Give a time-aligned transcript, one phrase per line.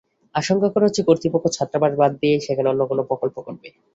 [0.35, 3.67] আশঙ্কা করা হচ্ছে, কর্তৃপক্ষ ছাত্রাবাস বাদ দিয়ে সেখানে অন্য কোনো প্রকল্প করবে।